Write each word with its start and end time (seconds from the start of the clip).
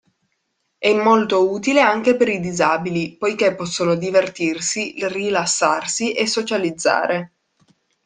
È 0.79 0.91
molto 0.95 1.51
utile 1.51 1.79
anche 1.79 2.15
per 2.15 2.27
i 2.27 2.39
disabili, 2.39 3.17
poiché 3.17 3.53
possono 3.53 3.93
divertirsi, 3.93 4.95
rilassarsi 4.97 6.11
e 6.13 6.25
socializzare. 6.25 7.33